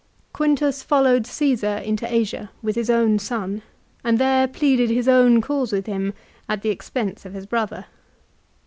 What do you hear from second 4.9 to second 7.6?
own cause with him at the expense of his